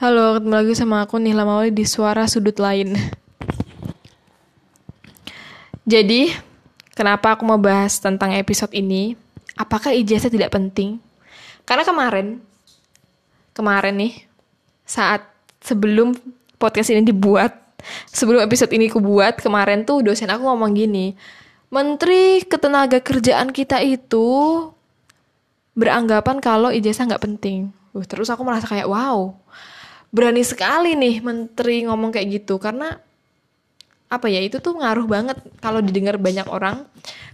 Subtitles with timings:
[0.00, 2.96] Halo, ketemu lagi sama aku Nihla Mauli di Suara Sudut Lain.
[5.84, 6.32] Jadi,
[6.96, 9.12] kenapa aku mau bahas tentang episode ini?
[9.60, 10.96] Apakah ijazah tidak penting?
[11.68, 12.40] Karena kemarin,
[13.52, 14.24] kemarin nih,
[14.88, 15.20] saat
[15.60, 16.16] sebelum
[16.56, 17.52] podcast ini dibuat,
[18.08, 21.12] sebelum episode ini aku buat, kemarin tuh dosen aku ngomong gini,
[21.68, 24.64] Menteri Ketenaga Kerjaan kita itu
[25.76, 27.68] beranggapan kalau ijazah nggak penting.
[27.92, 29.36] Uh, terus aku merasa kayak wow,
[30.10, 32.98] berani sekali nih menteri ngomong kayak gitu karena
[34.10, 36.82] apa ya itu tuh ngaruh banget kalau didengar banyak orang.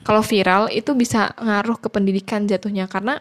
[0.04, 3.18] Kalau viral itu bisa ngaruh ke pendidikan jatuhnya karena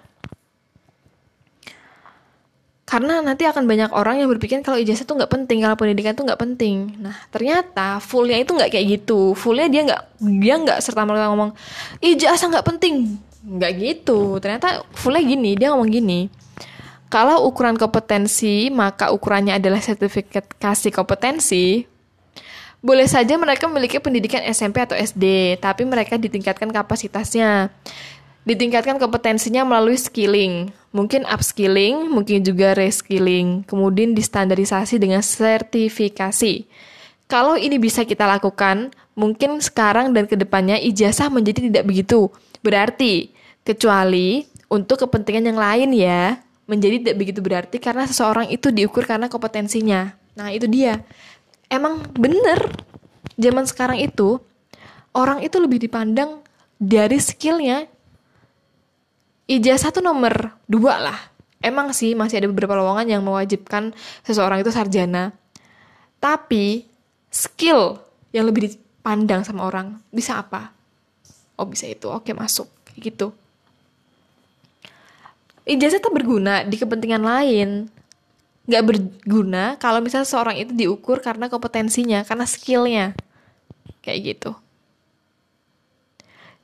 [2.86, 6.27] karena nanti akan banyak orang yang berpikir kalau ijazah tuh nggak penting kalau pendidikan tuh
[6.27, 6.99] nggak penting.
[6.99, 9.34] Nah ternyata fullnya itu nggak kayak gitu.
[9.34, 10.02] Fullnya dia nggak
[10.44, 11.55] dia nggak serta merta ngomong
[12.04, 13.18] ijazah nggak penting.
[13.40, 14.35] Nggak gitu.
[14.44, 16.27] Ternyata fullnya gini dia ngomong gini
[17.09, 21.86] kalau ukuran kompetensi, maka ukurannya adalah sertifikasi kompetensi.
[22.85, 27.74] Boleh saja mereka memiliki pendidikan SMP atau SD, tapi mereka ditingkatkan kapasitasnya.
[28.46, 36.70] Ditingkatkan kompetensinya melalui skilling, mungkin upskilling, mungkin juga reskilling, kemudian distandarisasi dengan sertifikasi.
[37.26, 42.30] Kalau ini bisa kita lakukan, mungkin sekarang dan ke depannya ijazah menjadi tidak begitu.
[42.62, 43.34] Berarti,
[43.65, 49.30] kecuali untuk kepentingan yang lain ya, menjadi tidak begitu berarti karena seseorang itu diukur karena
[49.30, 50.18] kompetensinya.
[50.38, 51.02] Nah, itu dia.
[51.70, 52.74] Emang bener,
[53.38, 54.41] zaman sekarang itu,
[55.13, 56.41] orang itu lebih dipandang
[56.77, 57.86] dari skillnya.
[59.46, 61.20] Ijazah tuh nomor dua lah.
[61.62, 63.93] Emang sih masih ada beberapa lowongan yang mewajibkan
[64.25, 65.34] seseorang itu sarjana.
[66.18, 66.86] Tapi,
[67.30, 68.02] skill
[68.34, 70.74] yang lebih dipandang sama orang, bisa apa?
[71.58, 72.09] Oh, bisa itu.
[72.09, 72.69] Oke, masuk.
[72.97, 73.44] Gitu
[75.66, 77.90] ijazah tuh berguna di kepentingan lain.
[78.66, 83.06] Nggak berguna kalau misalnya seorang itu diukur karena kompetensinya karena skillnya.
[84.06, 84.52] Kayak gitu.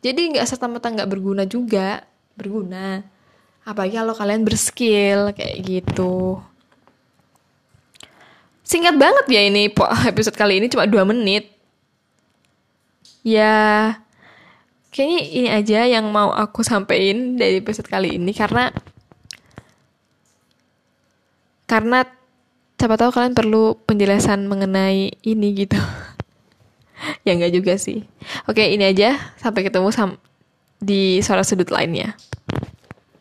[0.01, 2.05] Jadi nggak serta merta nggak berguna juga.
[2.33, 3.05] Berguna.
[3.61, 6.41] Apalagi kalau kalian berskill kayak gitu.
[8.65, 9.69] Singkat banget ya ini
[10.11, 11.53] episode kali ini cuma dua menit.
[13.21, 13.93] Ya
[14.89, 18.73] kayaknya ini aja yang mau aku sampaikan dari episode kali ini karena
[21.71, 22.03] karena
[22.75, 25.79] siapa tahu kalian perlu penjelasan mengenai ini gitu.
[27.25, 28.05] Ya enggak juga sih.
[28.45, 29.17] Oke ini aja.
[29.41, 30.21] Sampai ketemu sam
[30.77, 32.13] di suara sudut lainnya